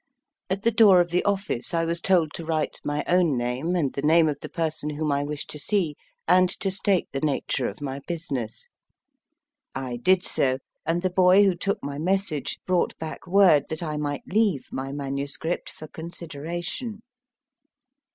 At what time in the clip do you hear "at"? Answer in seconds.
0.49-0.63